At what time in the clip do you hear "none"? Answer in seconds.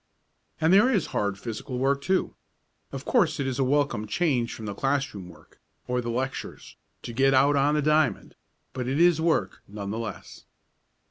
9.67-9.91